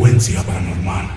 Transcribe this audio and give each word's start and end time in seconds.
Frecuencia 0.00 0.40
paranormal. 0.44 1.10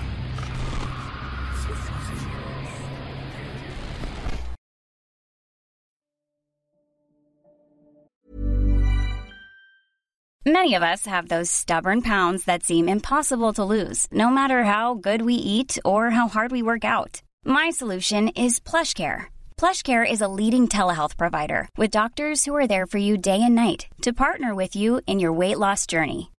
Many 10.46 10.74
of 10.74 10.82
us 10.82 11.06
have 11.06 11.28
those 11.28 11.50
stubborn 11.50 12.02
pounds 12.02 12.44
that 12.44 12.62
seem 12.62 12.86
impossible 12.86 13.54
to 13.54 13.64
lose, 13.64 14.06
no 14.12 14.28
matter 14.28 14.64
how 14.64 14.92
good 14.92 15.22
we 15.22 15.34
eat 15.34 15.78
or 15.82 16.10
how 16.10 16.28
hard 16.28 16.52
we 16.52 16.62
work 16.62 16.84
out. 16.84 17.22
My 17.46 17.70
solution 17.70 18.28
is 18.28 18.60
PlushCare. 18.60 19.28
PlushCare 19.56 20.04
is 20.04 20.20
a 20.20 20.28
leading 20.28 20.68
telehealth 20.68 21.16
provider 21.16 21.70
with 21.78 21.90
doctors 21.90 22.44
who 22.44 22.54
are 22.54 22.66
there 22.66 22.86
for 22.86 22.98
you 22.98 23.16
day 23.16 23.40
and 23.40 23.54
night 23.54 23.86
to 24.02 24.12
partner 24.12 24.54
with 24.54 24.76
you 24.76 25.00
in 25.06 25.20
your 25.20 25.32
weight 25.32 25.58
loss 25.58 25.86
journey. 25.86 26.33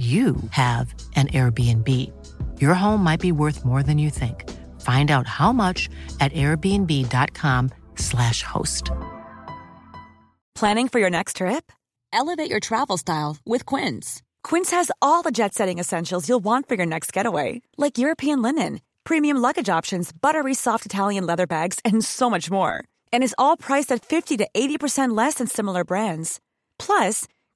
you 0.00 0.36
have 0.50 0.94
an 1.14 1.28
Airbnb. 1.28 1.86
Your 2.58 2.74
home 2.74 3.04
might 3.04 3.20
be 3.20 3.32
worth 3.32 3.66
more 3.66 3.82
than 3.82 3.98
you 3.98 4.08
think. 4.08 4.48
Find 4.80 5.10
out 5.10 5.26
how 5.26 5.52
much 5.52 5.90
at 6.20 6.32
airbnb.com/slash 6.32 8.42
host. 8.42 8.90
Planning 10.54 10.88
for 10.88 11.00
your 11.00 11.10
next 11.10 11.36
trip? 11.36 11.70
Elevate 12.12 12.50
your 12.50 12.60
travel 12.60 12.96
style 12.96 13.36
with 13.46 13.66
Quince. 13.66 14.22
Quince 14.42 14.70
has 14.70 14.90
all 15.00 15.22
the 15.22 15.30
jet 15.30 15.54
setting 15.54 15.78
essentials 15.78 16.28
you'll 16.28 16.44
want 16.44 16.68
for 16.68 16.74
your 16.74 16.86
next 16.86 17.12
getaway, 17.12 17.62
like 17.76 17.98
European 17.98 18.42
linen, 18.42 18.80
premium 19.04 19.36
luggage 19.36 19.68
options, 19.68 20.12
buttery 20.12 20.54
soft 20.54 20.86
Italian 20.86 21.26
leather 21.26 21.46
bags, 21.46 21.78
and 21.84 22.04
so 22.04 22.28
much 22.30 22.50
more. 22.50 22.84
And 23.12 23.22
is 23.22 23.34
all 23.38 23.56
priced 23.56 23.92
at 23.92 24.04
50 24.04 24.38
to 24.38 24.48
80% 24.54 25.16
less 25.16 25.34
than 25.34 25.46
similar 25.46 25.84
brands. 25.84 26.40
Plus, 26.78 27.28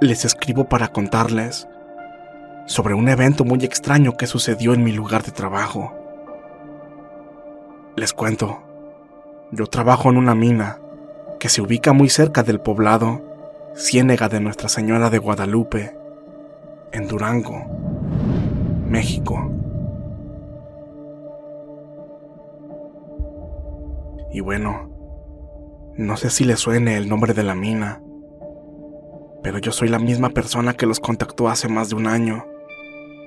Les 0.00 0.24
escribo 0.24 0.68
para 0.68 0.88
contarles 0.88 1.68
sobre 2.66 2.94
un 2.94 3.08
evento 3.08 3.44
muy 3.44 3.64
extraño 3.64 4.16
que 4.16 4.26
sucedió 4.26 4.74
en 4.74 4.82
mi 4.82 4.92
lugar 4.92 5.22
de 5.22 5.30
trabajo. 5.30 5.94
Les 7.96 8.12
cuento, 8.12 8.58
yo 9.52 9.66
trabajo 9.66 10.10
en 10.10 10.16
una 10.16 10.34
mina 10.34 10.80
que 11.38 11.48
se 11.48 11.62
ubica 11.62 11.92
muy 11.92 12.08
cerca 12.08 12.42
del 12.42 12.60
poblado 12.60 13.22
Ciénega 13.76 14.28
de 14.28 14.40
Nuestra 14.40 14.68
Señora 14.68 15.10
de 15.10 15.18
Guadalupe, 15.18 15.96
en 16.92 17.06
Durango, 17.06 17.64
México. 18.88 19.50
Y 24.32 24.40
bueno, 24.40 24.90
no 25.96 26.16
sé 26.16 26.30
si 26.30 26.44
les 26.44 26.58
suene 26.58 26.96
el 26.96 27.08
nombre 27.08 27.34
de 27.34 27.44
la 27.44 27.54
mina, 27.54 28.00
pero 29.44 29.58
yo 29.58 29.72
soy 29.72 29.88
la 29.90 29.98
misma 29.98 30.30
persona 30.30 30.72
que 30.72 30.86
los 30.86 31.00
contactó 31.00 31.48
hace 31.48 31.68
más 31.68 31.90
de 31.90 31.96
un 31.96 32.06
año 32.06 32.46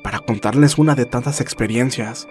para 0.04 0.20
contarles 0.20 0.80
una 0.80 0.96
de 0.96 1.06
tantas 1.06 1.42
experiencias 1.42 2.28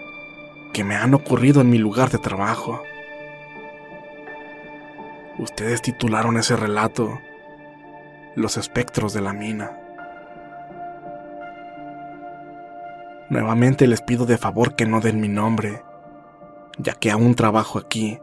que 0.73 0.83
me 0.83 0.95
han 0.95 1.13
ocurrido 1.13 1.61
en 1.61 1.69
mi 1.69 1.77
lugar 1.77 2.09
de 2.09 2.17
trabajo. 2.17 2.83
Ustedes 5.39 5.81
titularon 5.81 6.35
ese 6.35 6.57
relato 6.57 7.17
Los 8.35 8.57
espectros 8.57 9.13
de 9.13 9.21
la 9.21 9.31
mina. 9.31 9.79
Nuevamente 13.29 13.87
les 13.87 14.01
pido 14.01 14.25
de 14.25 14.37
favor 14.37 14.75
que 14.75 14.85
no 14.85 14.99
den 14.99 15.21
mi 15.21 15.29
nombre, 15.29 15.81
ya 16.77 16.93
que 16.93 17.09
aún 17.09 17.35
trabajo 17.35 17.79
aquí 17.79 18.19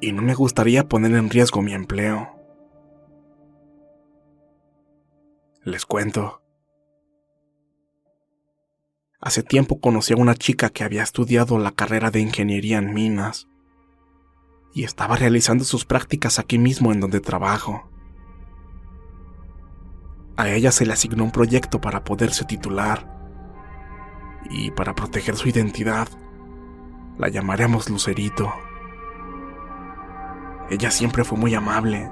y 0.00 0.12
no 0.12 0.22
me 0.22 0.34
gustaría 0.34 0.84
poner 0.84 1.12
en 1.12 1.28
riesgo 1.28 1.60
mi 1.60 1.74
empleo. 1.74 2.39
Les 5.70 5.86
cuento. 5.86 6.42
Hace 9.20 9.44
tiempo 9.44 9.80
conocí 9.80 10.12
a 10.12 10.16
una 10.16 10.34
chica 10.34 10.70
que 10.70 10.82
había 10.82 11.04
estudiado 11.04 11.60
la 11.60 11.70
carrera 11.70 12.10
de 12.10 12.18
ingeniería 12.18 12.78
en 12.78 12.92
minas 12.92 13.46
y 14.74 14.82
estaba 14.82 15.14
realizando 15.14 15.62
sus 15.62 15.84
prácticas 15.84 16.40
aquí 16.40 16.58
mismo 16.58 16.90
en 16.90 16.98
donde 16.98 17.20
trabajo. 17.20 17.88
A 20.36 20.48
ella 20.50 20.72
se 20.72 20.86
le 20.86 20.92
asignó 20.92 21.22
un 21.22 21.30
proyecto 21.30 21.80
para 21.80 22.02
poderse 22.02 22.44
titular 22.44 23.06
y 24.50 24.72
para 24.72 24.96
proteger 24.96 25.36
su 25.36 25.50
identidad 25.50 26.08
la 27.16 27.28
llamaremos 27.28 27.88
Lucerito. 27.88 28.52
Ella 30.68 30.90
siempre 30.90 31.22
fue 31.22 31.38
muy 31.38 31.54
amable 31.54 32.10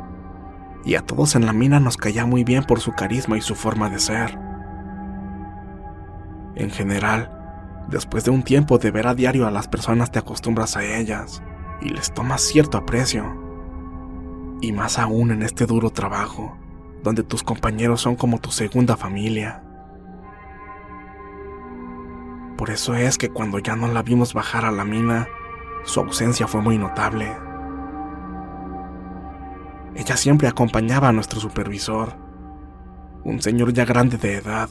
y 0.89 0.95
a 0.95 1.03
todos 1.03 1.35
en 1.35 1.45
la 1.45 1.53
mina 1.53 1.81
nos 1.81 1.99
caía 1.99 2.25
muy 2.25 2.45
bien 2.45 2.65
por 2.65 2.81
su 2.81 2.93
carisma 2.93 3.37
y 3.37 3.43
su 3.43 3.55
forma 3.55 3.91
de 3.91 3.99
ser. 3.99 4.39
En 6.55 6.71
general, 6.71 7.31
después 7.91 8.25
de 8.25 8.31
un 8.31 8.43
tiempo 8.43 8.79
de 8.79 8.91
ver 8.91 9.07
a 9.07 9.15
diario 9.15 9.47
a 9.47 9.51
las 9.51 9.69
personas 9.69 10.11
te 10.11 10.19
acostumbras 10.19 10.79
a 10.79 10.85
ellas 10.85 11.43
y 11.83 11.91
les 11.91 12.15
tomas 12.15 12.41
cierto 12.41 12.79
aprecio. 12.79 13.23
Y 14.63 14.73
más 14.73 14.99
aún 14.99 15.31
en 15.31 15.43
este 15.43 15.67
duro 15.67 15.91
trabajo, 15.91 16.57
donde 17.05 17.23
tus 17.23 17.43
compañeros 17.43 18.01
son 18.01 18.17
como 18.17 18.39
tu 18.39 18.51
segunda 18.51 18.97
familia. 18.97 19.63
Por 22.57 22.71
eso 22.71 22.95
es 22.95 23.19
que 23.19 23.29
cuando 23.29 23.59
ya 23.59 23.77
no 23.77 23.89
la 23.89 24.03
vimos 24.03 24.33
bajar 24.33 24.65
a 24.65 24.73
la 24.73 24.87
mina, 24.87 25.29
su 25.85 26.01
ausencia 26.01 26.47
fue 26.49 26.63
muy 26.63 26.79
notable. 26.79 27.48
Ella 29.99 30.17
siempre 30.17 30.47
acompañaba 30.47 31.09
a 31.09 31.13
nuestro 31.13 31.41
supervisor, 31.41 32.15
un 33.25 33.43
señor 33.43 33.73
ya 33.73 33.85
grande 33.85 34.17
de 34.17 34.37
edad 34.37 34.69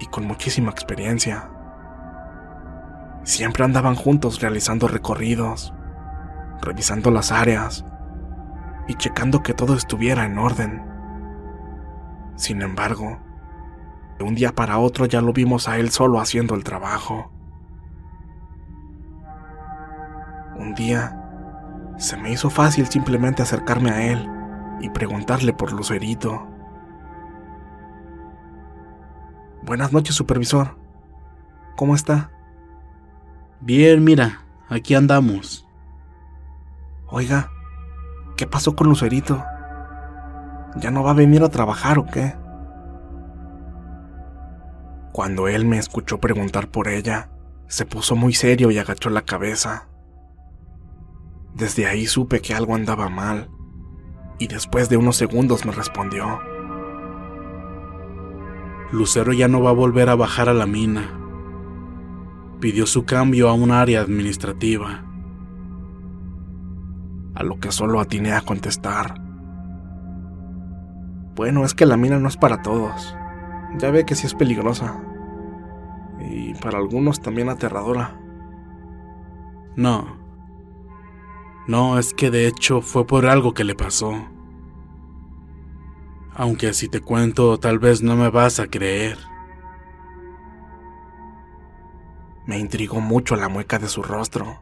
y 0.00 0.06
con 0.06 0.24
muchísima 0.24 0.70
experiencia. 0.70 1.50
Siempre 3.24 3.62
andaban 3.62 3.94
juntos 3.94 4.40
realizando 4.40 4.88
recorridos, 4.88 5.74
revisando 6.62 7.10
las 7.10 7.30
áreas 7.30 7.84
y 8.88 8.94
checando 8.94 9.42
que 9.42 9.52
todo 9.52 9.74
estuviera 9.76 10.24
en 10.24 10.38
orden. 10.38 10.82
Sin 12.36 12.62
embargo, 12.62 13.18
de 14.18 14.24
un 14.24 14.34
día 14.34 14.54
para 14.54 14.78
otro 14.78 15.04
ya 15.04 15.20
lo 15.20 15.34
vimos 15.34 15.68
a 15.68 15.76
él 15.76 15.90
solo 15.90 16.20
haciendo 16.20 16.54
el 16.54 16.64
trabajo. 16.64 17.30
Un 20.56 20.74
día, 20.74 21.20
se 21.98 22.16
me 22.16 22.32
hizo 22.32 22.48
fácil 22.48 22.86
simplemente 22.86 23.42
acercarme 23.42 23.90
a 23.90 24.10
él 24.10 24.30
y 24.80 24.90
preguntarle 24.90 25.52
por 25.52 25.72
Lucerito. 25.72 26.46
Buenas 29.62 29.92
noches, 29.92 30.14
supervisor. 30.14 30.76
¿Cómo 31.76 31.94
está? 31.94 32.30
Bien, 33.60 34.04
mira, 34.04 34.44
aquí 34.68 34.94
andamos. 34.94 35.66
Oiga, 37.08 37.50
¿qué 38.36 38.46
pasó 38.46 38.76
con 38.76 38.88
Lucerito? 38.88 39.42
¿Ya 40.76 40.90
no 40.90 41.02
va 41.02 41.12
a 41.12 41.14
venir 41.14 41.42
a 41.42 41.48
trabajar 41.48 41.98
o 41.98 42.06
qué? 42.06 42.34
Cuando 45.12 45.48
él 45.48 45.64
me 45.64 45.78
escuchó 45.78 46.18
preguntar 46.18 46.68
por 46.68 46.88
ella, 46.88 47.30
se 47.68 47.86
puso 47.86 48.16
muy 48.16 48.34
serio 48.34 48.70
y 48.70 48.78
agachó 48.78 49.10
la 49.10 49.22
cabeza, 49.22 49.88
Desde 51.54 51.86
ahí 51.86 52.06
supe 52.06 52.40
que 52.40 52.52
algo 52.52 52.74
andaba 52.74 53.08
mal 53.08 53.48
y 54.38 54.48
después 54.48 54.88
de 54.88 54.96
unos 54.96 55.16
segundos 55.16 55.64
me 55.64 55.72
respondió. 55.72 56.40
Lucero 58.90 59.32
ya 59.32 59.48
no 59.48 59.62
va 59.62 59.70
a 59.70 59.74
volver 59.74 60.08
a 60.08 60.14
bajar 60.14 60.48
a 60.48 60.54
la 60.54 60.66
mina. 60.66 61.10
Pidió 62.60 62.86
su 62.86 63.04
cambio 63.04 63.48
a 63.48 63.52
un 63.52 63.70
área 63.70 64.00
administrativa. 64.00 65.04
A 67.34 67.42
lo 67.42 67.58
que 67.58 67.72
solo 67.72 68.00
atiné 68.00 68.32
a 68.32 68.42
contestar. 68.42 69.20
Bueno, 71.34 71.64
es 71.64 71.74
que 71.74 71.86
la 71.86 71.96
mina 71.96 72.18
no 72.20 72.28
es 72.28 72.36
para 72.36 72.62
todos. 72.62 73.16
Ya 73.78 73.90
ve 73.90 74.06
que 74.06 74.14
sí 74.14 74.26
es 74.26 74.34
peligrosa. 74.34 75.00
Y 76.20 76.54
para 76.54 76.78
algunos 76.78 77.20
también 77.20 77.48
aterradora. 77.48 78.20
No. 79.76 80.23
No, 81.66 81.98
es 81.98 82.12
que 82.12 82.30
de 82.30 82.46
hecho 82.46 82.82
fue 82.82 83.06
por 83.06 83.26
algo 83.26 83.54
que 83.54 83.64
le 83.64 83.74
pasó. 83.74 84.28
Aunque 86.34 86.74
si 86.74 86.88
te 86.88 87.00
cuento 87.00 87.58
tal 87.58 87.78
vez 87.78 88.02
no 88.02 88.16
me 88.16 88.28
vas 88.28 88.60
a 88.60 88.66
creer. 88.66 89.18
Me 92.46 92.58
intrigó 92.58 93.00
mucho 93.00 93.36
la 93.36 93.48
mueca 93.48 93.78
de 93.78 93.88
su 93.88 94.02
rostro. 94.02 94.60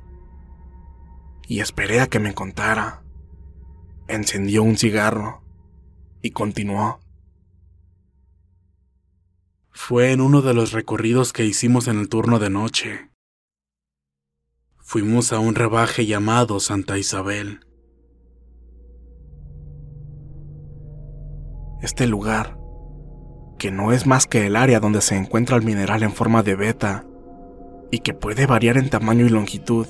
Y 1.48 1.60
esperé 1.60 2.00
a 2.00 2.06
que 2.06 2.20
me 2.20 2.34
contara. 2.34 3.02
Encendió 4.06 4.62
un 4.62 4.76
cigarro 4.76 5.42
y 6.20 6.30
continuó. 6.30 7.00
Fue 9.72 10.12
en 10.12 10.20
uno 10.20 10.42
de 10.42 10.54
los 10.54 10.72
recorridos 10.72 11.32
que 11.32 11.44
hicimos 11.44 11.88
en 11.88 11.98
el 11.98 12.08
turno 12.08 12.38
de 12.38 12.50
noche. 12.50 13.11
Fuimos 14.92 15.32
a 15.32 15.38
un 15.38 15.54
rebaje 15.54 16.04
llamado 16.04 16.60
Santa 16.60 16.98
Isabel. 16.98 17.60
Este 21.80 22.06
lugar, 22.06 22.58
que 23.58 23.70
no 23.70 23.92
es 23.92 24.06
más 24.06 24.26
que 24.26 24.46
el 24.46 24.54
área 24.54 24.80
donde 24.80 25.00
se 25.00 25.16
encuentra 25.16 25.56
el 25.56 25.62
mineral 25.62 26.02
en 26.02 26.12
forma 26.12 26.42
de 26.42 26.56
beta 26.56 27.06
y 27.90 28.00
que 28.00 28.12
puede 28.12 28.44
variar 28.44 28.76
en 28.76 28.90
tamaño 28.90 29.24
y 29.24 29.30
longitud, 29.30 29.86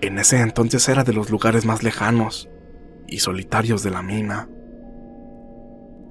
en 0.00 0.18
ese 0.18 0.40
entonces 0.40 0.88
era 0.88 1.04
de 1.04 1.12
los 1.12 1.28
lugares 1.28 1.66
más 1.66 1.82
lejanos 1.82 2.48
y 3.06 3.18
solitarios 3.18 3.82
de 3.82 3.90
la 3.90 4.00
mina. 4.00 4.48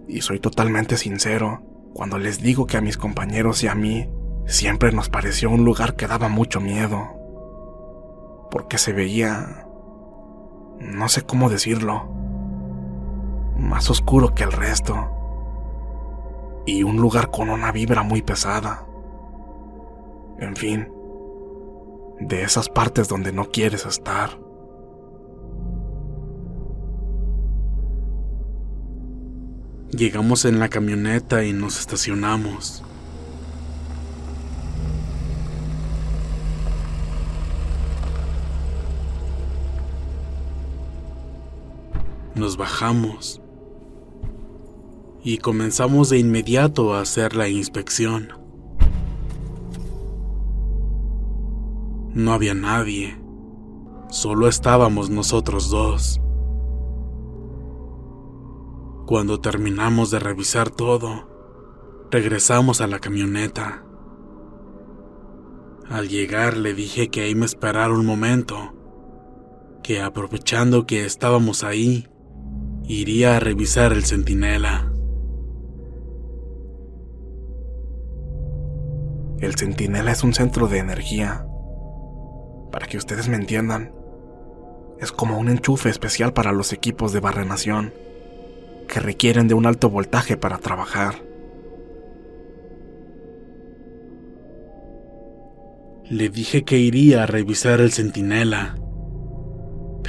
Y 0.08 0.22
soy 0.22 0.40
totalmente 0.40 0.96
sincero 0.96 1.64
cuando 1.96 2.20
les 2.20 2.40
digo 2.40 2.68
que 2.68 2.78
a 2.78 2.82
mis 2.82 2.98
compañeros 2.98 3.64
y 3.64 3.68
a 3.68 3.74
mí 3.74 4.08
siempre 4.46 4.92
nos 4.92 5.10
pareció 5.10 5.50
un 5.50 5.66
lugar 5.66 5.96
que 5.96 6.06
daba 6.06 6.30
mucho 6.30 6.62
miedo. 6.62 7.19
Porque 8.52 8.78
se 8.78 8.94
veía... 8.94 9.66
no 10.80 11.10
sé 11.10 11.24
cómo 11.24 11.50
decirlo. 11.50 12.10
Más 13.58 13.90
oscuro 13.90 14.34
que 14.34 14.44
el 14.44 14.52
resto. 14.52 15.10
Y 16.66 16.84
un 16.84 16.98
lugar 16.98 17.32
con 17.32 17.50
una 17.50 17.72
vibra 17.72 18.04
muy 18.04 18.22
pesada. 18.22 18.86
En 20.40 20.56
fin, 20.56 20.92
de 22.20 22.44
esas 22.44 22.70
partes 22.70 23.08
donde 23.08 23.32
no 23.32 23.50
quieres 23.50 23.86
estar. 23.86 24.30
Llegamos 29.92 30.46
en 30.46 30.60
la 30.60 30.70
camioneta 30.70 31.44
y 31.44 31.52
nos 31.52 31.80
estacionamos. 31.80 32.84
Nos 42.40 42.56
bajamos 42.56 43.42
y 45.26 45.40
comenzamos 45.40 46.10
de 46.10 46.20
inmediato 46.20 46.94
a 46.94 47.02
hacer 47.02 47.36
la 47.36 47.50
inspección. 47.50 48.30
No 52.14 52.32
había 52.32 52.54
nadie, 52.54 53.20
solo 54.08 54.48
estábamos 54.48 55.10
nosotros 55.10 55.70
dos. 55.70 56.22
Cuando 59.06 59.42
terminamos 59.42 60.10
de 60.10 60.20
revisar 60.20 60.70
todo, 60.70 61.28
regresamos 62.10 62.80
a 62.80 62.88
la 62.88 63.00
camioneta. 63.00 63.84
Al 65.90 66.08
llegar 66.08 66.56
le 66.56 66.74
dije 66.74 67.10
que 67.10 67.20
ahí 67.20 67.36
me 67.36 67.46
esperara 67.46 67.94
un 67.94 68.06
momento, 68.06 68.74
que 69.84 70.02
aprovechando 70.02 70.88
que 70.88 71.04
estábamos 71.04 71.66
ahí, 71.66 72.08
iría 72.90 73.38
a 73.38 73.40
revisar 73.40 73.94
el 73.94 74.04
centinela. 74.04 74.92
El 79.40 79.56
centinela 79.56 80.12
es 80.12 80.24
un 80.24 80.34
centro 80.34 80.68
de 80.68 80.80
energía. 80.80 81.46
Para 82.72 82.88
que 82.88 82.98
ustedes 82.98 83.30
me 83.30 83.36
entiendan, 83.36 83.94
es 85.00 85.12
como 85.12 85.38
un 85.38 85.50
enchufe 85.50 85.90
especial 85.90 86.34
para 86.34 86.52
los 86.52 86.74
equipos 86.74 87.14
de 87.14 87.20
barrenación 87.20 87.94
que 88.88 89.00
requieren 89.00 89.48
de 89.48 89.54
un 89.54 89.68
alto 89.68 89.92
voltaje 89.92 90.36
para 90.36 90.58
trabajar. 90.58 91.24
Le 96.10 96.30
dije 96.30 96.64
que 96.64 96.80
iría 96.80 97.22
a 97.22 97.28
revisar 97.28 97.82
el 97.82 97.92
centinela, 97.92 98.80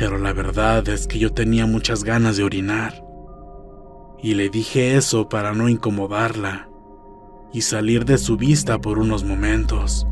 pero 0.01 0.17
la 0.17 0.33
verdad 0.33 0.89
es 0.89 1.07
que 1.07 1.19
yo 1.19 1.31
tenía 1.31 1.67
muchas 1.67 2.05
ganas 2.05 2.39
de 2.39 2.43
orinar. 2.43 3.05
Y 4.23 4.33
le 4.33 4.49
dije 4.49 4.97
eso 4.97 5.29
para 5.29 5.53
no 5.53 5.69
incomodarla 5.69 6.71
y 7.53 7.61
salir 7.61 8.07
de 8.07 8.17
su 8.17 8.39
vista 8.39 8.81
por 8.81 8.99
unos 8.99 9.25
momentos. 9.25 10.07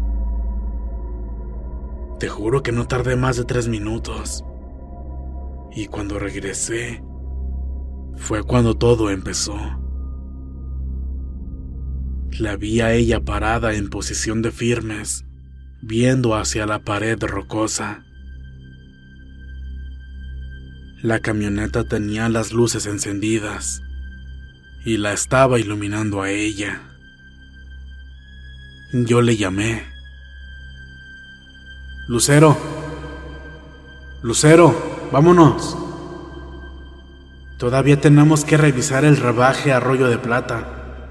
Te 2.18 2.28
juro 2.28 2.62
que 2.62 2.70
no 2.70 2.86
tardé 2.86 3.16
más 3.16 3.38
de 3.38 3.44
tres 3.44 3.66
minutos. 3.66 4.44
Y 5.74 5.86
cuando 5.86 6.18
regresé, 6.18 7.02
fue 8.16 8.42
cuando 8.42 8.74
todo 8.74 9.08
empezó. 9.08 9.56
La 12.38 12.56
vi 12.56 12.82
a 12.82 12.92
ella 12.92 13.24
parada 13.24 13.72
en 13.72 13.88
posición 13.88 14.42
de 14.42 14.50
firmes, 14.50 15.24
viendo 15.80 16.34
hacia 16.34 16.66
la 16.66 16.80
pared 16.80 17.18
rocosa. 17.22 18.04
La 21.02 21.20
camioneta 21.20 21.84
tenía 21.84 22.28
las 22.28 22.52
luces 22.52 22.86
encendidas 22.86 23.82
y 24.84 24.96
la 24.96 25.12
estaba 25.12 25.60
iluminando 25.60 26.22
a 26.22 26.30
ella. 26.30 26.82
Yo 28.92 29.22
le 29.22 29.36
llamé. 29.36 29.84
Lucero. 32.08 32.58
Lucero, 34.22 35.08
vámonos. 35.12 35.76
Todavía 37.58 38.00
tenemos 38.00 38.44
que 38.44 38.56
revisar 38.56 39.04
el 39.04 39.18
rebaje 39.18 39.72
Arroyo 39.72 40.08
de 40.08 40.18
Plata. 40.18 41.06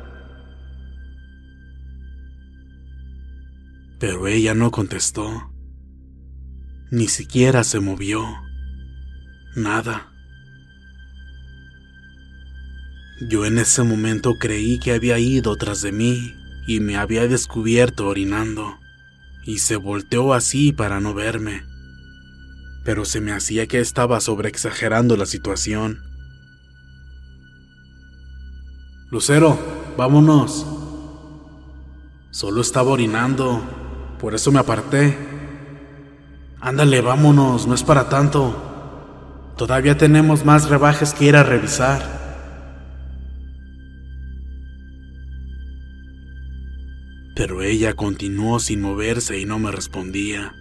Pero 3.99 4.27
ella 4.27 4.53
no 4.53 4.69
contestó. 4.69 5.49
Ni 6.91 7.07
siquiera 7.07 7.63
se 7.63 7.79
movió. 7.79 8.46
Nada. 9.57 10.11
Yo 13.19 13.43
en 13.47 13.57
ese 13.57 13.81
momento 13.81 14.35
creí 14.37 14.77
que 14.77 14.93
había 14.93 15.17
ido 15.17 15.55
tras 15.55 15.81
de 15.81 15.91
mí 15.91 16.35
y 16.67 16.79
me 16.79 16.95
había 16.95 17.27
descubierto 17.27 18.05
orinando, 18.05 18.77
y 19.43 19.57
se 19.57 19.75
volteó 19.75 20.35
así 20.35 20.73
para 20.73 20.99
no 20.99 21.15
verme. 21.15 21.63
Pero 22.85 23.03
se 23.03 23.19
me 23.19 23.31
hacía 23.31 23.65
que 23.65 23.79
estaba 23.79 24.19
sobreexagerando 24.19 25.17
la 25.17 25.25
situación. 25.25 26.03
Lucero, 29.09 29.57
vámonos. 29.97 30.67
Solo 32.29 32.61
estaba 32.61 32.91
orinando, 32.91 33.63
por 34.19 34.35
eso 34.35 34.51
me 34.51 34.59
aparté. 34.59 35.17
Ándale, 36.59 37.01
vámonos, 37.01 37.65
no 37.65 37.73
es 37.73 37.81
para 37.81 38.07
tanto. 38.07 38.65
Todavía 39.57 39.97
tenemos 39.97 40.45
más 40.45 40.69
rebajes 40.69 41.15
que 41.15 41.25
ir 41.25 41.35
a 41.35 41.41
revisar. 41.41 42.17
Pero 47.35 47.63
ella 47.63 47.95
continuó 47.95 48.59
sin 48.59 48.81
moverse 48.81 49.39
y 49.39 49.45
no 49.45 49.57
me 49.57 49.71
respondía. 49.71 50.53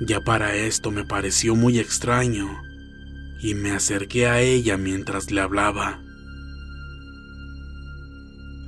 Ya 0.00 0.20
para 0.20 0.54
esto 0.54 0.90
me 0.90 1.04
pareció 1.04 1.54
muy 1.54 1.78
extraño 1.78 2.48
y 3.40 3.54
me 3.54 3.70
acerqué 3.70 4.26
a 4.26 4.40
ella 4.40 4.76
mientras 4.76 5.30
le 5.30 5.40
hablaba. 5.40 6.00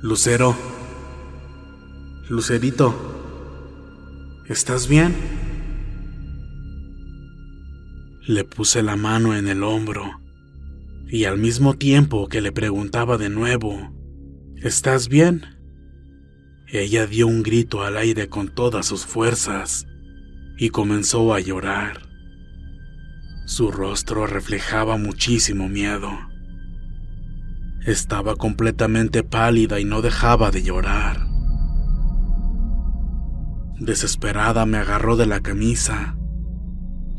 Lucero, 0.01 0.55
Lucerito, 2.29 2.95
¿estás 4.47 4.87
bien? 4.87 5.50
Le 8.27 8.43
puse 8.43 8.83
la 8.83 8.95
mano 8.95 9.35
en 9.35 9.47
el 9.47 9.63
hombro 9.63 10.21
y 11.09 11.25
al 11.25 11.37
mismo 11.37 11.73
tiempo 11.73 12.27
que 12.27 12.39
le 12.39 12.51
preguntaba 12.51 13.17
de 13.17 13.29
nuevo, 13.29 13.91
¿Estás 14.61 15.09
bien? 15.09 15.41
Ella 16.67 17.07
dio 17.07 17.25
un 17.25 17.41
grito 17.41 17.81
al 17.83 17.97
aire 17.97 18.29
con 18.29 18.53
todas 18.53 18.85
sus 18.85 19.07
fuerzas 19.07 19.87
y 20.55 20.69
comenzó 20.69 21.33
a 21.33 21.39
llorar. 21.39 22.03
Su 23.47 23.71
rostro 23.71 24.27
reflejaba 24.27 24.97
muchísimo 24.97 25.67
miedo. 25.67 26.11
Estaba 27.87 28.35
completamente 28.35 29.23
pálida 29.23 29.79
y 29.79 29.85
no 29.85 30.03
dejaba 30.03 30.51
de 30.51 30.61
llorar. 30.61 31.25
Desesperada 33.79 34.67
me 34.67 34.77
agarró 34.77 35.17
de 35.17 35.25
la 35.25 35.39
camisa 35.39 36.15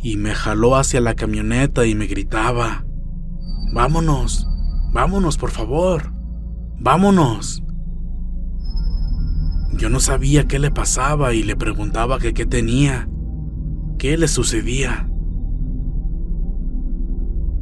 y 0.03 0.17
me 0.17 0.35
jaló 0.35 0.77
hacia 0.77 1.01
la 1.01 1.15
camioneta 1.15 1.87
y 1.87 1.95
me 1.95 2.07
gritaba, 2.07 2.85
Vámonos, 3.73 4.47
vámonos 4.93 5.39
por 5.39 5.51
favor, 5.51 6.13
vámonos. 6.79 7.63
Yo 9.79 9.89
no 9.89 10.01
sabía 10.01 10.47
qué 10.47 10.59
le 10.59 10.71
pasaba 10.71 11.33
y 11.33 11.43
le 11.43 11.57
preguntaba 11.57 12.19
qué 12.19 12.33
tenía, 12.45 13.09
qué 13.99 14.19
le 14.19 14.29
sucedía. 14.29 15.09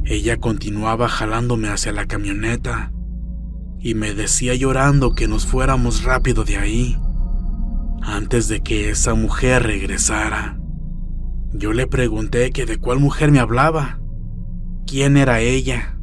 Ella 0.03 0.37
continuaba 0.37 1.07
jalándome 1.07 1.69
hacia 1.69 1.93
la 1.93 2.05
camioneta 2.05 2.91
y 3.79 3.95
me 3.95 4.13
decía 4.13 4.53
llorando 4.55 5.13
que 5.13 5.27
nos 5.27 5.45
fuéramos 5.45 6.03
rápido 6.03 6.43
de 6.43 6.57
ahí, 6.57 6.97
antes 8.01 8.47
de 8.47 8.61
que 8.61 8.89
esa 8.89 9.13
mujer 9.13 9.63
regresara. 9.63 10.60
Yo 11.53 11.73
le 11.73 11.85
pregunté 11.85 12.51
que 12.51 12.65
de 12.65 12.77
cuál 12.77 12.99
mujer 12.99 13.31
me 13.31 13.39
hablaba, 13.39 13.99
quién 14.87 15.17
era 15.17 15.41
ella. 15.41 15.97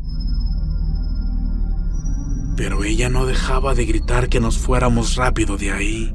Pero 2.57 2.85
ella 2.85 3.09
no 3.09 3.25
dejaba 3.25 3.75
de 3.75 3.87
gritar 3.87 4.29
que 4.29 4.41
nos 4.41 4.59
fuéramos 4.59 5.17
rápido 5.17 5.57
de 5.57 5.71
ahí. 5.71 6.15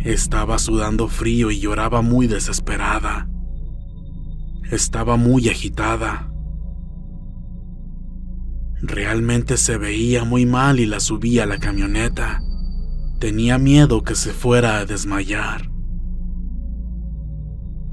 Estaba 0.00 0.58
sudando 0.58 1.08
frío 1.08 1.50
y 1.50 1.60
lloraba 1.60 2.02
muy 2.02 2.26
desesperada. 2.26 3.28
Estaba 4.70 5.16
muy 5.16 5.48
agitada. 5.48 6.32
Realmente 8.82 9.56
se 9.56 9.78
veía 9.78 10.24
muy 10.24 10.44
mal 10.44 10.80
y 10.80 10.86
la 10.86 10.98
subí 10.98 11.38
a 11.38 11.46
la 11.46 11.58
camioneta. 11.58 12.40
Tenía 13.20 13.58
miedo 13.58 14.02
que 14.02 14.16
se 14.16 14.32
fuera 14.32 14.78
a 14.78 14.84
desmayar. 14.84 15.71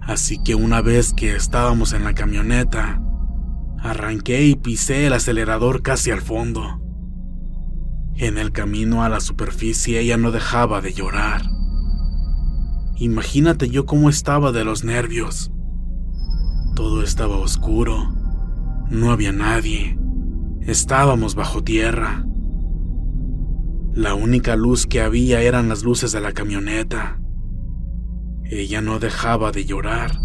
Así 0.10 0.42
que 0.42 0.56
una 0.56 0.82
vez 0.82 1.14
que 1.14 1.36
estábamos 1.36 1.94
en 1.94 2.04
la 2.04 2.16
camioneta, 2.16 3.00
arranqué 3.78 4.44
y 4.44 4.56
pisé 4.56 5.06
el 5.06 5.14
acelerador 5.14 5.84
casi 5.84 6.10
al 6.10 6.22
fondo. 6.22 6.82
En 8.16 8.40
el 8.40 8.52
camino 8.52 9.04
a 9.04 9.10
la 9.10 9.20
superficie 9.20 10.00
ella 10.00 10.18
no 10.18 10.32
dejaba 10.32 10.82
de 10.82 10.94
llorar. 10.94 11.44
Imagínate 12.96 13.70
yo 13.70 13.86
cómo 13.86 14.10
estaba 14.10 14.52
de 14.52 14.64
los 14.64 14.84
nervios. 14.84 15.52
Todo 16.76 17.04
estaba 17.04 17.38
oscuro. 17.38 18.12
No 18.90 19.12
había 19.12 19.32
nadie. 19.32 19.96
Estábamos 20.62 21.36
bajo 21.36 21.64
tierra. 21.64 22.26
La 23.94 24.16
única 24.16 24.56
luz 24.56 24.88
que 24.88 25.02
había 25.02 25.44
eran 25.44 25.70
las 25.70 25.84
luces 25.84 26.12
de 26.12 26.20
la 26.20 26.32
camioneta. 26.32 27.19
Ella 28.52 28.82
no 28.82 28.98
dejaba 28.98 29.52
de 29.52 29.66
llorar 29.66 30.18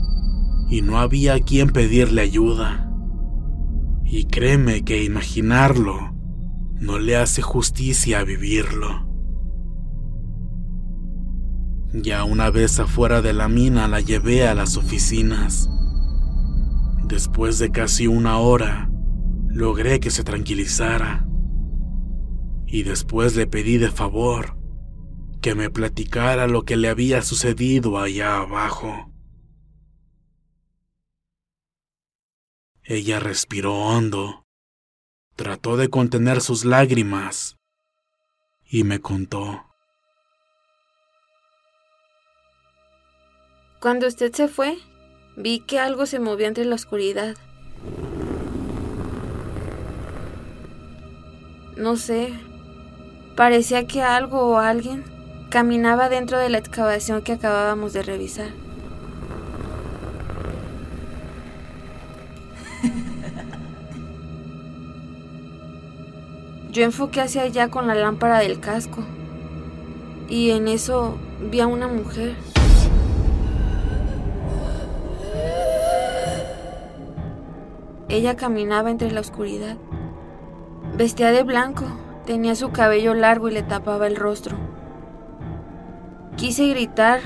y 0.71 0.81
no 0.81 0.99
había 0.99 1.41
quien 1.41 1.69
pedirle 1.69 2.23
ayuda. 2.23 2.91
Y 4.03 4.25
créeme 4.25 4.83
que 4.83 5.05
imaginarlo 5.05 6.15
no 6.81 6.99
le 6.99 7.17
hace 7.17 7.43
justicia 7.43 8.21
a 8.21 8.25
vivirlo. 8.25 9.07
Ya 11.93 12.25
una 12.25 12.49
vez 12.49 12.81
afuera 12.81 13.21
de 13.21 13.35
la 13.35 13.49
mina 13.49 13.89
la 13.89 14.01
llevé 14.01 14.49
a 14.49 14.55
las 14.55 14.79
oficinas. 14.79 15.69
Después 17.07 17.59
de 17.59 17.73
casi 17.73 18.07
una 18.07 18.39
hora, 18.39 18.91
logré 19.49 20.01
que 20.01 20.11
se 20.11 20.25
tranquilizara. 20.25 21.27
Y 22.67 22.85
después 22.85 23.37
le 23.37 23.47
pedí 23.47 23.77
de 23.77 23.91
favor 23.91 24.64
que 25.45 25.55
me 25.55 25.69
platicara 25.69 26.47
lo 26.47 26.63
que 26.63 26.79
le 26.79 26.89
había 26.89 27.21
sucedido 27.21 27.99
allá 27.99 28.39
abajo. 28.39 29.13
Ella 32.83 33.21
respiró 33.21 33.75
hondo, 33.75 34.47
trató 35.37 35.77
de 35.77 35.91
contener 35.91 36.41
sus 36.41 36.65
lágrimas 36.65 37.59
y 38.65 38.85
me 38.85 39.03
contó. 39.03 39.67
Cuando 43.83 44.07
usted 44.07 44.33
se 44.33 44.49
fue, 44.49 44.79
vi 45.37 45.61
que 45.61 45.79
algo 45.79 46.07
se 46.07 46.21
movía 46.21 46.49
entre 46.49 46.65
la 46.65 46.77
oscuridad. 46.77 47.37
No 51.77 51.99
sé, 51.99 52.33
parecía 53.37 53.87
que 53.87 54.01
algo 54.01 54.41
o 54.41 54.59
alguien 54.59 55.14
caminaba 55.55 56.09
dentro 56.09 56.37
de 56.41 56.49
la 56.49 56.59
excavación 56.59 57.23
que 57.23 57.31
acabábamos 57.31 57.93
de 57.93 58.03
revisar. 58.03 58.49
Yo 66.73 66.83
enfoqué 66.83 67.21
hacia 67.21 67.43
allá 67.43 67.69
con 67.69 67.87
la 67.87 67.95
lámpara 67.95 68.41
del 68.41 68.59
casco 68.59 69.05
y 70.29 70.51
en 70.51 70.67
eso 70.67 71.19
vi 71.53 71.61
a 71.61 71.69
una 71.69 71.87
mujer. 71.87 72.35
Ella 78.09 78.35
caminaba 78.35 78.91
entre 78.91 79.13
la 79.13 79.21
oscuridad. 79.21 79.77
Vestía 80.97 81.31
de 81.31 81.45
blanco, 81.45 81.85
tenía 82.27 82.57
su 82.57 82.73
cabello 82.73 83.15
largo 83.15 83.49
y 83.49 83.53
le 83.53 83.63
tapaba 83.63 84.09
el 84.09 84.17
rostro. 84.17 84.74
Quise 86.37 86.69
gritar, 86.69 87.21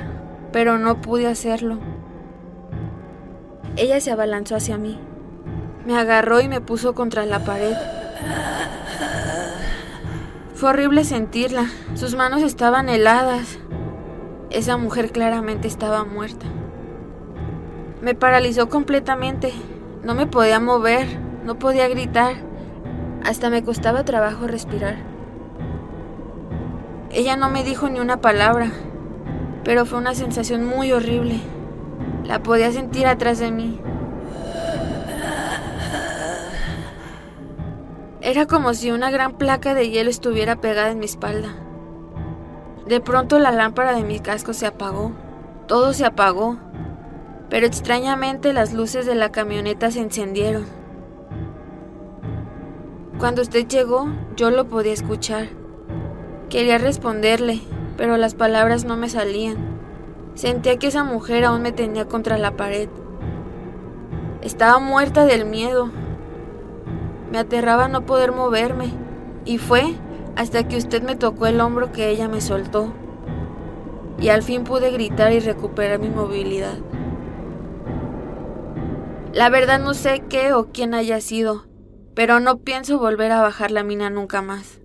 pero 0.53 0.79
no 0.79 1.00
pude 1.00 1.27
hacerlo. 1.27 1.79
Ella 3.77 4.00
se 4.00 4.11
abalanzó 4.11 4.57
hacia 4.57 4.77
mí. 4.77 4.99
Me 5.87 5.97
agarró 5.97 6.41
y 6.41 6.49
me 6.49 6.61
puso 6.61 6.95
contra 6.95 7.25
la 7.25 7.45
pared. 7.45 7.75
Fue 10.55 10.71
horrible 10.71 11.05
sentirla. 11.05 11.67
Sus 11.95 12.17
manos 12.17 12.43
estaban 12.43 12.88
heladas. 12.88 13.59
Esa 14.50 14.77
mujer 14.77 15.12
claramente 15.12 15.69
estaba 15.69 16.05
muerta. 16.05 16.47
Me 18.03 18.15
paralizó 18.15 18.69
completamente. 18.69 19.53
No 20.03 20.15
me 20.15 20.27
podía 20.27 20.61
mover, 20.61 21.07
no 21.45 21.59
podía 21.59 21.88
gritar. 21.88 22.35
Hasta 23.25 23.49
me 23.49 23.62
costaba 23.65 24.05
trabajo 24.05 24.47
respirar. 24.47 24.97
Ella 27.11 27.37
no 27.37 27.49
me 27.49 27.65
dijo 27.65 27.88
ni 27.88 28.00
una 28.00 28.21
palabra, 28.21 28.71
pero 29.65 29.87
fue 29.87 29.99
una 29.99 30.15
sensación 30.15 30.65
muy 30.65 30.93
horrible. 30.93 31.41
La 32.25 32.43
podía 32.43 32.73
sentir 32.73 33.07
atrás 33.07 33.38
de 33.38 33.50
mí. 33.50 33.81
Era 38.21 38.47
como 38.47 38.75
si 38.75 38.91
una 38.91 39.11
gran 39.11 39.38
placa 39.38 39.75
de 39.75 39.91
hielo 39.91 40.11
estuviera 40.11 40.57
pegada 40.57 40.91
en 40.91 40.99
mi 40.99 41.07
espalda. 41.07 41.55
De 42.87 43.00
pronto 43.00 43.38
la 43.38 43.53
lámpara 43.53 43.95
de 43.95 44.05
mi 44.05 44.21
casco 44.21 44.53
se 44.53 44.67
apagó. 44.67 45.12
Todo 45.67 45.93
se 45.93 46.05
apagó 46.05 46.59
pero 47.50 47.67
extrañamente 47.67 48.53
las 48.53 48.73
luces 48.73 49.07
de 49.07 49.15
la 49.15 49.33
camioneta 49.33 49.91
se 49.91 50.00
encendieron. 50.00 50.67
Cuando 53.19 53.43
usted 53.43 53.67
llegó, 53.67 54.09
yo 54.37 54.50
lo 54.50 54.69
podía 54.69 54.93
escuchar. 54.93 55.49
Quería 56.50 56.79
responderle, 56.79 57.61
pero 57.99 58.17
las 58.17 58.35
palabras 58.35 58.85
no 58.85 58.97
me 58.97 59.11
salían. 59.11 59.57
Sentía 60.35 60.78
que 60.78 60.87
esa 60.87 61.02
mujer 61.02 61.45
aún 61.45 61.62
me 61.62 61.73
tenía 61.73 62.07
contra 62.07 62.38
la 62.38 62.57
pared. 62.57 62.88
Estaba 64.40 64.78
muerta 64.78 65.26
del 65.26 65.45
miedo. 65.45 65.90
Me 67.33 67.38
aterraba 67.38 67.88
no 67.88 68.07
poder 68.07 68.31
moverme, 68.31 68.93
y 69.45 69.59
fue 69.59 69.97
hasta 70.37 70.69
que 70.69 70.76
usted 70.76 71.02
me 71.02 71.17
tocó 71.17 71.47
el 71.47 71.61
hombro 71.61 71.90
que 71.90 72.09
ella 72.09 72.28
me 72.28 72.40
soltó. 72.40 72.95
Y 74.21 74.28
al 74.28 74.45
fin 74.45 74.62
pude 74.62 74.93
gritar 74.93 75.33
y 75.33 75.40
recuperar 75.40 75.99
mi 75.99 76.09
movilidad. 76.09 76.78
La 79.33 79.50
verdad 79.50 79.81
no 79.81 79.93
sé 79.95 80.23
qué 80.28 80.52
o 80.52 80.69
quién 80.73 80.95
haya 80.95 81.21
sido, 81.21 81.67
pero 82.14 82.38
no 82.38 82.59
pienso 82.59 83.00
volver 83.00 83.33
a 83.33 83.43
bajar 83.43 83.73
la 83.73 83.83
mina 83.83 84.09
nunca 84.09 84.40
más. 84.40 84.81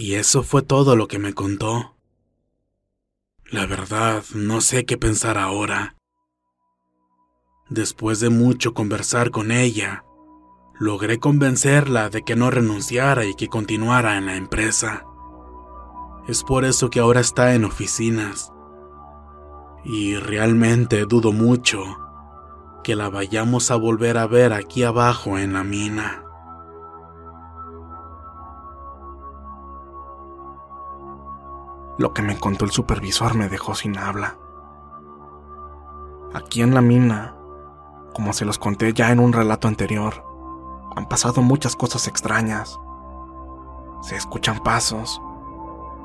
Y 0.00 0.14
eso 0.14 0.44
fue 0.44 0.62
todo 0.62 0.94
lo 0.94 1.08
que 1.08 1.18
me 1.18 1.34
contó. 1.34 1.96
La 3.50 3.66
verdad, 3.66 4.22
no 4.32 4.60
sé 4.60 4.86
qué 4.86 4.96
pensar 4.96 5.36
ahora. 5.36 5.96
Después 7.68 8.20
de 8.20 8.30
mucho 8.30 8.74
conversar 8.74 9.32
con 9.32 9.50
ella, 9.50 10.04
logré 10.78 11.18
convencerla 11.18 12.10
de 12.10 12.22
que 12.22 12.36
no 12.36 12.48
renunciara 12.52 13.24
y 13.24 13.34
que 13.34 13.48
continuara 13.48 14.16
en 14.16 14.26
la 14.26 14.36
empresa. 14.36 15.04
Es 16.28 16.44
por 16.44 16.64
eso 16.64 16.90
que 16.90 17.00
ahora 17.00 17.18
está 17.18 17.56
en 17.56 17.64
oficinas. 17.64 18.52
Y 19.84 20.14
realmente 20.14 21.06
dudo 21.06 21.32
mucho 21.32 21.82
que 22.84 22.94
la 22.94 23.08
vayamos 23.08 23.72
a 23.72 23.74
volver 23.74 24.16
a 24.16 24.28
ver 24.28 24.52
aquí 24.52 24.84
abajo 24.84 25.38
en 25.38 25.54
la 25.54 25.64
mina. 25.64 26.27
Lo 31.98 32.14
que 32.14 32.22
me 32.22 32.38
contó 32.38 32.64
el 32.64 32.70
supervisor 32.70 33.34
me 33.34 33.48
dejó 33.48 33.74
sin 33.74 33.98
habla. 33.98 34.38
Aquí 36.32 36.62
en 36.62 36.72
la 36.72 36.80
mina, 36.80 37.34
como 38.14 38.32
se 38.32 38.44
los 38.44 38.56
conté 38.58 38.92
ya 38.92 39.10
en 39.10 39.18
un 39.18 39.32
relato 39.32 39.66
anterior, 39.66 40.24
han 40.94 41.06
pasado 41.06 41.42
muchas 41.42 41.74
cosas 41.74 42.06
extrañas. 42.06 42.78
Se 44.02 44.14
escuchan 44.14 44.62
pasos, 44.62 45.20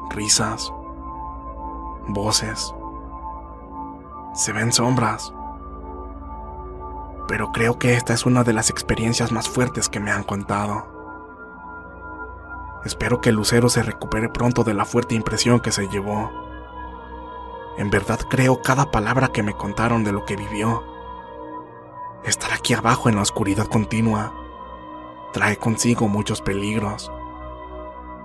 risas, 0.09 0.73
voces, 2.07 2.73
se 4.33 4.51
ven 4.51 4.73
sombras. 4.73 5.31
Pero 7.27 7.51
creo 7.51 7.77
que 7.77 7.93
esta 7.93 8.13
es 8.13 8.25
una 8.25 8.43
de 8.43 8.53
las 8.53 8.69
experiencias 8.69 9.31
más 9.31 9.47
fuertes 9.47 9.89
que 9.89 9.99
me 9.99 10.11
han 10.11 10.23
contado. 10.23 10.92
Espero 12.85 13.21
que 13.21 13.31
Lucero 13.31 13.69
se 13.69 13.83
recupere 13.83 14.29
pronto 14.29 14.63
de 14.63 14.73
la 14.73 14.85
fuerte 14.85 15.15
impresión 15.15 15.59
que 15.59 15.71
se 15.71 15.87
llevó. 15.87 16.31
En 17.77 17.89
verdad 17.89 18.19
creo 18.29 18.61
cada 18.61 18.91
palabra 18.91 19.29
que 19.29 19.43
me 19.43 19.53
contaron 19.53 20.03
de 20.03 20.11
lo 20.11 20.25
que 20.25 20.35
vivió. 20.35 20.83
Estar 22.23 22.53
aquí 22.53 22.73
abajo 22.73 23.09
en 23.09 23.15
la 23.15 23.21
oscuridad 23.21 23.67
continua 23.67 24.33
trae 25.33 25.57
consigo 25.57 26.07
muchos 26.07 26.41
peligros. 26.41 27.11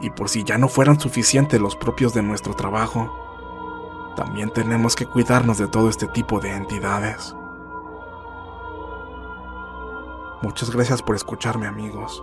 Y 0.00 0.10
por 0.10 0.28
si 0.28 0.44
ya 0.44 0.58
no 0.58 0.68
fueran 0.68 1.00
suficientes 1.00 1.60
los 1.60 1.74
propios 1.74 2.14
de 2.14 2.22
nuestro 2.22 2.54
trabajo, 2.54 3.10
también 4.14 4.50
tenemos 4.50 4.94
que 4.94 5.06
cuidarnos 5.06 5.58
de 5.58 5.66
todo 5.66 5.88
este 5.88 6.06
tipo 6.06 6.38
de 6.38 6.54
entidades. 6.54 7.34
Muchas 10.42 10.70
gracias 10.70 11.02
por 11.02 11.16
escucharme 11.16 11.66
amigos. 11.66 12.22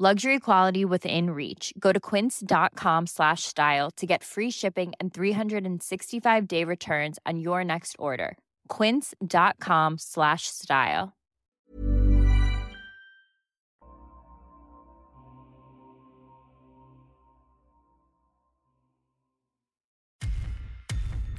Luxury 0.00 0.40
quality 0.40 0.84
within 0.84 1.30
reach. 1.30 1.72
Go 1.78 1.92
to 1.92 2.00
quince.com 2.00 3.06
slash 3.06 3.44
style 3.44 3.92
to 3.92 4.06
get 4.06 4.24
free 4.24 4.50
shipping 4.50 4.92
and 4.98 5.14
365 5.14 6.48
day 6.48 6.64
returns 6.64 7.20
on 7.24 7.38
your 7.38 7.62
next 7.62 7.94
order. 7.96 8.36
Quince.com 8.66 9.94
slash 9.98 10.48
style. 10.48 11.12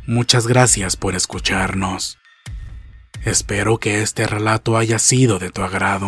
Muchas 0.07 0.47
gracias 0.47 0.95
por 0.95 1.15
escucharnos. 1.15 2.17
Espero 3.25 3.79
que 3.79 4.01
este 4.01 4.27
relato 4.27 4.77
haya 4.77 4.97
sido 4.99 5.39
de 5.39 5.49
tu 5.49 5.61
agrado. 5.61 6.07